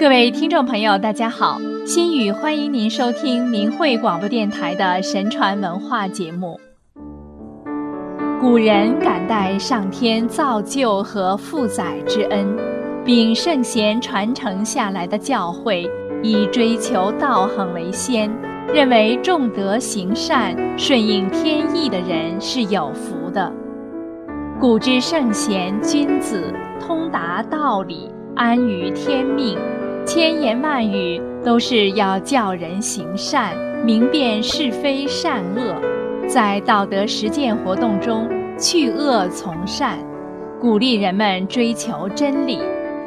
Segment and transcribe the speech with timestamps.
[0.00, 6.58] 各位听众朋友，大家好，心语欢迎您收听明慧广播电台的神传文化节目。
[8.40, 12.56] 古人感戴上天造就和负载之恩，
[13.04, 15.86] 并圣贤传承下来的教诲，
[16.22, 18.34] 以追求道行为先，
[18.72, 23.52] 认为重德行善、顺应天意的人是有福的。
[24.58, 26.42] 古之圣贤君子，
[26.80, 29.58] 通达道理，安于天命。
[30.06, 38.28] 千言万语都是要教人行善，明辨是非善恶，在道德实践活动中
[38.58, 39.98] 去恶从善，
[40.60, 42.58] 鼓励人们追求真理，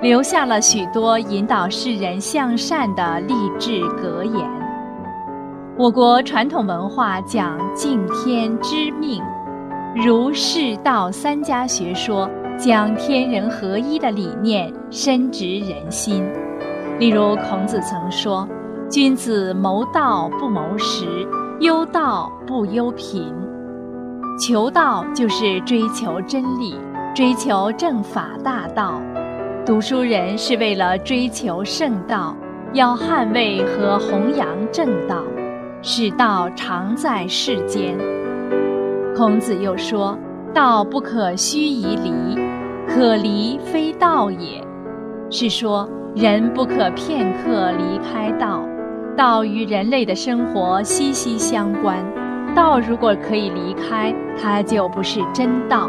[0.00, 4.48] 留下了许多引导世人向善的励志格言。
[5.76, 9.20] 我国传统文化讲敬天知命，
[9.94, 16.24] 儒释道三家学说将天人合一的理念深植人心。
[17.02, 18.48] 例如，孔子曾说
[18.88, 21.26] ：“君子谋道不谋食，
[21.58, 23.34] 忧道不忧贫。”
[24.38, 26.76] 求道就是追求真理，
[27.12, 29.02] 追求正法大道。
[29.66, 32.36] 读书人是为了追求圣道，
[32.72, 35.24] 要捍卫和弘扬正道，
[35.82, 37.98] 使道常在世间。
[39.16, 40.16] 孔子又说
[40.54, 42.38] ：“道不可虚以离，
[42.86, 44.64] 可离非道也。”
[45.30, 45.88] 是说。
[46.14, 48.62] 人不可片刻离开道，
[49.16, 51.98] 道与人类的生活息息相关。
[52.54, 55.88] 道如果可以离开，它就不是真道。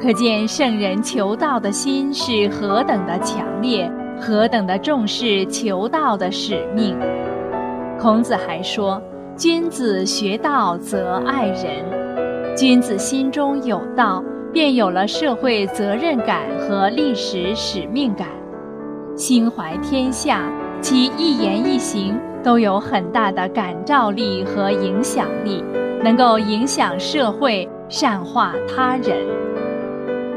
[0.00, 6.98] 可见圣人求道的心是何等的强烈，何等的重视求道的使命。
[8.00, 9.02] 孔子还说
[9.36, 11.84] ：“君子学道则爱人。”
[12.56, 18.26] 君子心中有道，便有了社会责任感和历史使命感。
[19.18, 20.44] 心怀天下，
[20.80, 25.60] 其一言一行都有很大的感召力和影响力，
[26.04, 29.26] 能够影响社会，善化他人。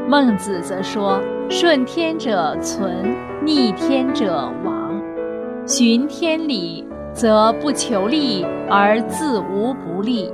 [0.08, 5.00] 孟子则说：“顺天者存，逆天者亡。
[5.64, 10.28] 循天理，则不求利而自无不利；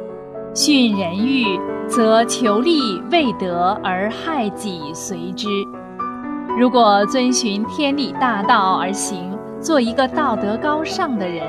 [0.54, 1.44] 训人欲，
[1.86, 5.46] 则求利未得而害己随之。”
[6.58, 9.30] 如果遵循天理大道而行，
[9.60, 11.46] 做一个道德高尚的人，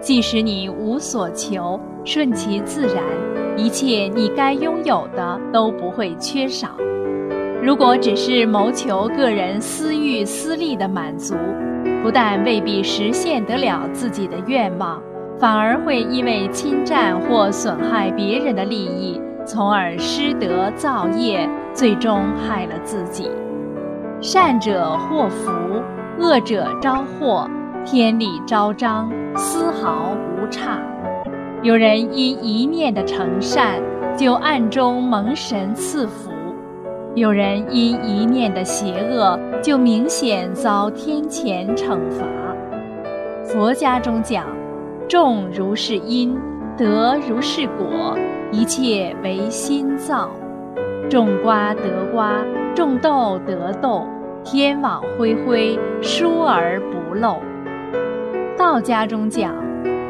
[0.00, 3.02] 即使你无所求，顺其自然，
[3.56, 6.68] 一切你该拥有的都不会缺少。
[7.60, 11.34] 如果只是谋求个人私欲私利的满足，
[12.00, 15.02] 不但未必实现得了自己的愿望，
[15.40, 23.28] 反而会因为侵占或损害别人的利益，从而失德造业，最终害了自己。
[24.22, 25.50] 善者祸福，
[26.16, 27.50] 恶者招祸，
[27.84, 30.78] 天理昭彰，丝毫无差。
[31.62, 33.82] 有人因一念的成善，
[34.16, 36.30] 就暗中蒙神赐福；
[37.16, 42.24] 有人因一念的邪恶，就明显遭天谴惩罚。
[43.42, 44.46] 佛家中讲，
[45.08, 46.38] 种如是因，
[46.76, 48.16] 得如是果，
[48.52, 50.30] 一切唯心造。
[51.10, 52.34] 种瓜得瓜，
[52.74, 54.06] 种豆得豆。
[54.44, 57.36] 天网恢恢，疏而不漏。
[58.58, 59.54] 道家中讲，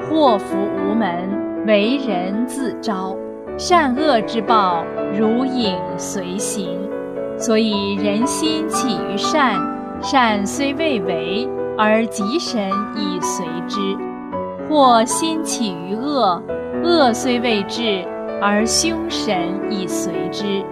[0.09, 1.29] 祸福无门，
[1.67, 3.15] 为人自招。
[3.59, 4.83] 善恶之报，
[5.15, 6.79] 如影随形。
[7.37, 9.61] 所以人心起于善，
[10.01, 11.47] 善虽未为，
[11.77, 13.79] 而吉神已随之；
[14.67, 16.43] 或心起于恶，
[16.83, 18.03] 恶虽未至，
[18.41, 19.37] 而凶神
[19.69, 20.65] 已随之。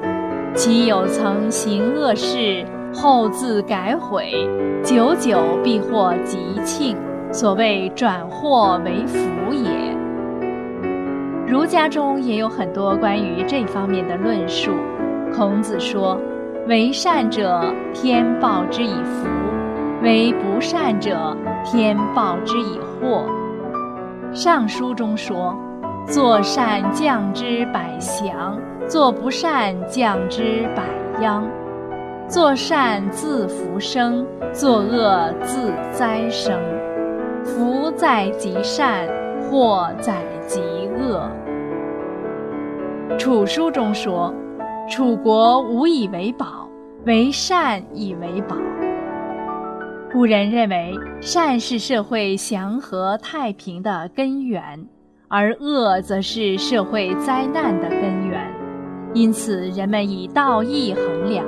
[0.54, 2.64] 其有曾行恶事？
[2.92, 4.32] 后自改悔，
[4.82, 6.96] 久久必获吉庆，
[7.32, 9.18] 所谓转祸为福
[9.52, 9.70] 也。
[11.46, 14.72] 儒家中也有很多关于这方面的论述。
[15.32, 16.18] 孔子说
[16.66, 19.28] ：“为善者，天报之以福；
[20.02, 23.24] 为不善者，天报之以祸。”
[24.34, 25.56] 尚书中说
[26.06, 28.58] ：“做善降之百祥，
[28.90, 30.82] 做不善降之百
[31.22, 31.48] 殃。”
[32.26, 36.60] 做善自福生，作恶自灾生。
[37.44, 39.08] 福在极善，
[39.42, 40.60] 祸在极
[40.98, 41.30] 恶。
[43.16, 44.34] 楚书中说
[44.90, 46.68] ：“楚国无以为宝，
[47.04, 48.56] 为善以为宝。”
[50.12, 54.86] 古人认为，善是社会祥和太平的根源，
[55.28, 58.09] 而恶则是社会灾难的根。
[59.12, 61.44] 因此，人们以道义衡量。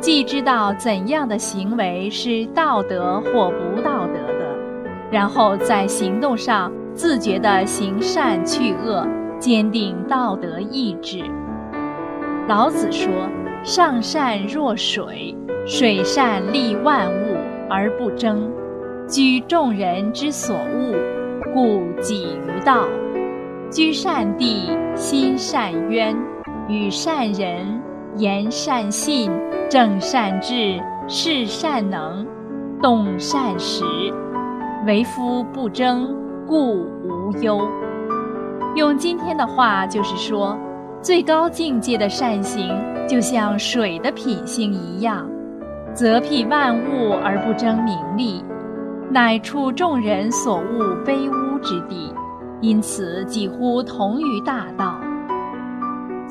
[0.00, 4.56] 既知道怎样的行为是道德或不道德的，
[5.12, 9.06] 然后在行动上自觉地行善去恶，
[9.38, 11.22] 坚定道德意志。
[12.48, 13.08] 老子说
[13.62, 17.36] ：“上善若水，水善利万物
[17.70, 18.50] 而不争，
[19.06, 20.96] 居众人之所恶，
[21.54, 22.88] 故几于道。
[23.70, 26.16] 居善地，心善渊，
[26.68, 27.80] 与善人，
[28.16, 29.30] 言善信，
[29.68, 32.26] 正善治，事善能，
[32.80, 33.84] 动善时。”
[34.86, 36.12] 为夫不争，
[36.46, 37.60] 故无忧。
[38.74, 40.58] 用今天的话就是说，
[41.00, 42.74] 最高境界的善行，
[43.06, 45.28] 就像水的品性一样，
[45.94, 48.42] 则辟万物而不争名利，
[49.10, 52.12] 乃处众人所恶卑污之地，
[52.60, 54.96] 因此几乎同于大道。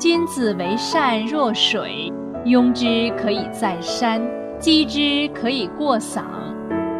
[0.02, 2.12] 君子为善若水，
[2.44, 4.20] 拥之可以在山，
[4.58, 6.22] 击之可以过嗓。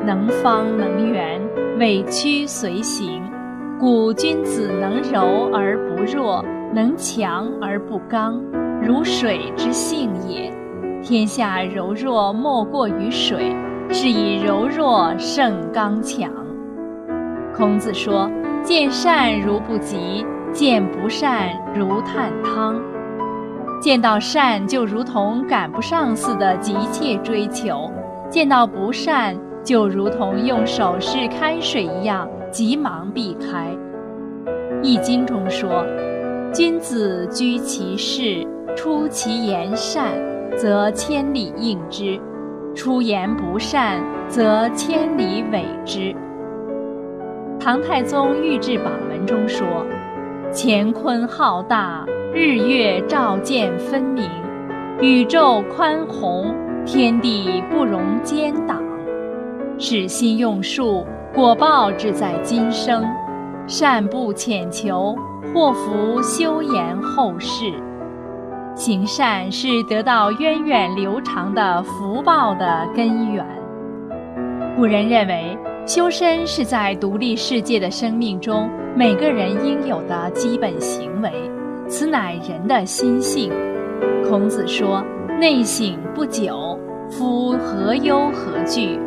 [0.07, 1.43] 能方能圆，
[1.81, 3.21] 委曲随行，
[3.81, 8.41] 故君子能柔而不弱，能强而不刚，
[8.81, 10.55] 如水之性也。
[11.03, 13.53] 天下柔弱莫过于水，
[13.91, 16.31] 是以柔弱胜刚强。
[17.53, 18.31] 孔子说
[18.63, 22.81] ：“见善如不及，见不善如探汤。
[23.83, 27.91] 见到善就如同赶不上似的急切追求，
[28.31, 33.71] 见到不善。”就如同用手势开水一样，急忙避开。
[34.83, 35.87] 《易经》中说
[36.53, 38.45] ：“君子居其事，
[38.75, 40.11] 出其言善，
[40.57, 42.21] 则千里应之；
[42.75, 46.13] 出言不善，则千里委之。”
[47.61, 49.65] 唐太宗御制榜文中说
[50.53, 54.27] ：“乾坤浩大，日月照见分明，
[55.03, 56.55] 宇宙宽宏，
[56.87, 58.83] 天地不容奸党。”
[59.79, 63.03] 使心用术，果报只在今生；
[63.67, 65.15] 善不浅求，
[65.53, 67.71] 祸福休延后世。
[68.75, 73.47] 行善是得到源远流长的福报的根源。
[74.75, 75.55] 古人认为，
[75.85, 81.31] 修身是在独立世界的生命中每个人应有的基本行为，
[81.89, 83.53] 此乃人的心性。
[84.29, 85.05] 孔子说
[85.39, 86.79] ：“内省不久，
[87.11, 88.99] 夫何忧何惧？”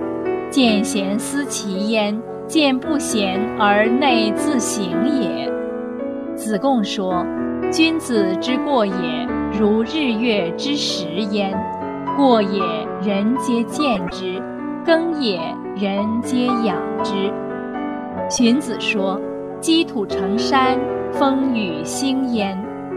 [0.52, 2.18] 见贤思齐焉，
[2.48, 4.86] 见不贤而内自省
[5.22, 5.52] 也。
[6.36, 7.26] 子贡说
[7.72, 8.94] ：“君子之过也，
[9.58, 11.52] 如日月之食焉。
[12.16, 12.62] 过也，
[13.02, 14.42] 人皆见之；
[14.86, 15.40] 耕也，
[15.76, 17.34] 人皆养之。”
[18.30, 19.20] 荀子说
[19.60, 20.78] ：“积土成山，
[21.12, 22.56] 风雨兴焉；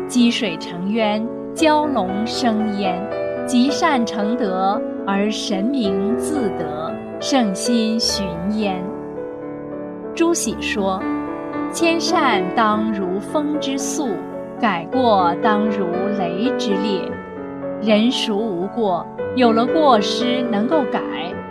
[0.08, 1.25] 积水成渊，
[1.55, 2.99] 蛟龙生焉。
[3.46, 8.82] 积善成德，而神明自得。”圣心寻焉。
[10.14, 11.02] 朱熹说
[11.72, 14.10] ：“千善当如风之速，
[14.60, 15.87] 改过当如
[16.19, 17.00] 雷之烈。
[17.81, 19.06] 人孰无过？
[19.34, 21.00] 有了过失能够改，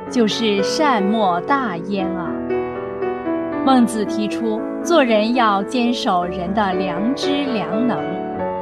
[0.09, 2.31] 就是善莫大焉啊。”
[3.65, 7.97] 孟子提出，做人要坚守人的良知良能。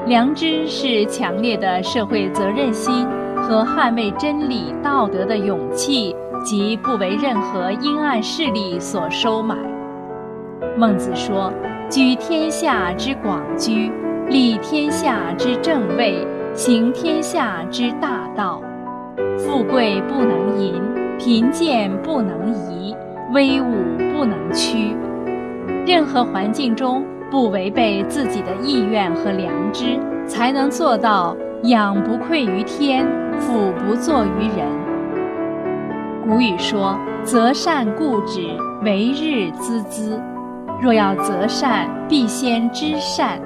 [0.05, 3.07] 良知是强烈的社会责任心
[3.37, 6.15] 和捍卫真理道德的勇气。
[6.43, 9.55] 即不为任何阴暗势力所收买。
[10.77, 11.51] 孟子说
[11.89, 13.91] ：“居天下之广居，
[14.27, 18.61] 立天下之正位，行天下之大道。
[19.39, 20.79] 富贵不能淫，
[21.17, 22.95] 贫贱不能移，
[23.33, 23.73] 威武
[24.13, 24.95] 不能屈。
[25.87, 27.03] 任何环境中
[27.35, 33.05] 不违背自己的意愿和良知，才能做到养不愧于天，
[33.37, 34.65] 俯不作于人。”
[36.23, 38.47] 古语说：“择善固执，
[38.85, 40.17] 为日孜孜。
[40.81, 43.37] 若要择善，必先知善。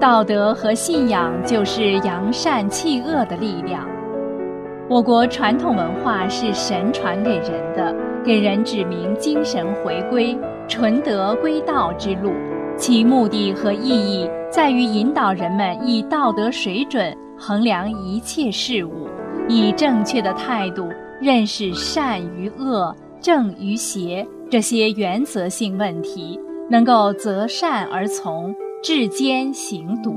[0.00, 3.86] 道德和信仰就是扬善弃恶的力量。
[4.88, 7.94] 我国传统文化是神传给人的，
[8.24, 12.32] 给人指明精神回归、纯德归道之路。
[12.80, 19.06] 其目的和意义在于引导人们以道德水准衡量一切事物，
[19.48, 20.88] 以正确的态度。”
[21.20, 30.14] 认识善与恶、正与邪这些原则性问题，能够择善而从，至坚行笃。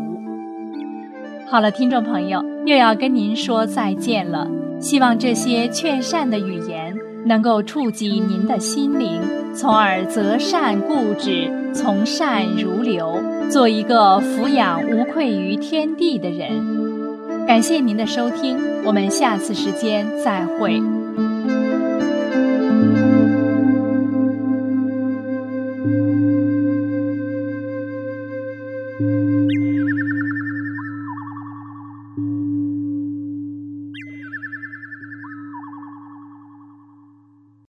[1.46, 4.50] 好了，听众朋友，又要跟您说再见了。
[4.80, 9.20] 希望这些劝善的语言能够触及您的心灵，
[9.56, 17.46] 从而择善固执，从善如流，做一个俯仰无愧于天地的人。
[17.46, 20.82] 感谢您的收听，我们下次时间再会。